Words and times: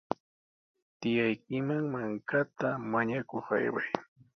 Tiyaykiman 0.99 1.83
mankata 1.93 2.67
mañakuq 2.91 3.47
ayway. 3.57 3.87